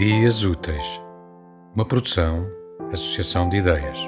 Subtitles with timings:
[0.00, 0.98] Ideias Úteis,
[1.74, 2.46] uma produção,
[2.90, 3.98] associação de ideias.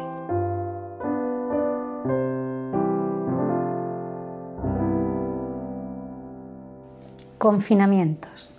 [7.39, 8.55] Confinamientos.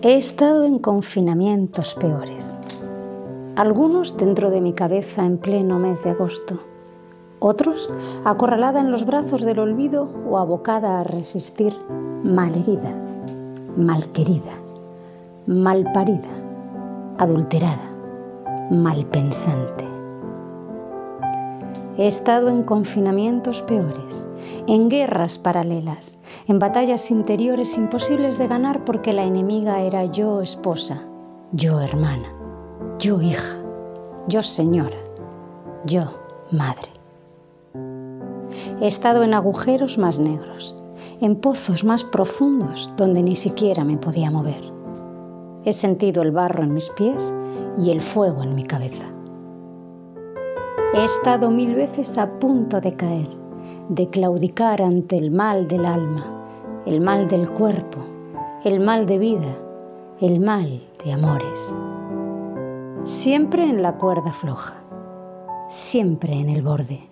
[0.00, 2.56] He estado en confinamientos peores.
[3.56, 6.58] Algunos dentro de mi cabeza en pleno mes de agosto.
[7.38, 7.90] Otros
[8.24, 11.76] acorralada en los brazos del olvido o abocada a resistir
[12.24, 12.94] malherida,
[13.76, 14.52] malquerida,
[15.46, 16.28] malparida,
[17.18, 17.90] adulterada,
[18.70, 19.86] malpensante.
[21.96, 24.26] He estado en confinamientos peores,
[24.66, 26.18] en guerras paralelas,
[26.48, 31.02] en batallas interiores imposibles de ganar porque la enemiga era yo esposa,
[31.52, 32.32] yo hermana,
[32.98, 33.56] yo hija,
[34.28, 34.96] yo señora,
[35.84, 36.14] yo
[36.50, 36.88] madre.
[38.80, 40.81] He estado en agujeros más negros,
[41.20, 44.60] en pozos más profundos donde ni siquiera me podía mover.
[45.64, 47.32] He sentido el barro en mis pies
[47.78, 49.04] y el fuego en mi cabeza.
[50.94, 53.28] He estado mil veces a punto de caer,
[53.88, 56.26] de claudicar ante el mal del alma,
[56.84, 57.98] el mal del cuerpo,
[58.64, 59.56] el mal de vida,
[60.20, 61.74] el mal de amores.
[63.04, 64.74] Siempre en la cuerda floja,
[65.68, 67.11] siempre en el borde.